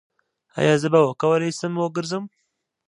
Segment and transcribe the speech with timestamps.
[0.59, 2.23] ایا زه به وکولی شم وګرځم؟